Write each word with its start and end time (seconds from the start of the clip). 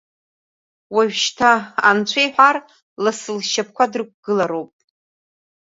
Уажәшьҭа, 0.95 1.51
Анцәа 1.89 2.21
иҳәар, 2.25 2.57
лассы 3.03 3.31
лшьапқәа 3.37 3.91
дрықәгылароуп. 3.91 4.71